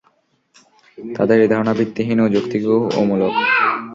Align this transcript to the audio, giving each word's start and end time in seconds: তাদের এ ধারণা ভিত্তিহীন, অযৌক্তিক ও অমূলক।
তাদের 0.97 1.37
এ 1.41 1.47
ধারণা 1.51 1.73
ভিত্তিহীন, 1.79 2.19
অযৌক্তিক 2.21 2.63
ও 2.67 2.77
অমূলক। 3.01 3.33